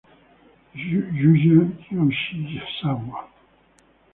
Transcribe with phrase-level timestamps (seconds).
[1.19, 1.59] Yuya
[1.97, 3.19] Yoshizawa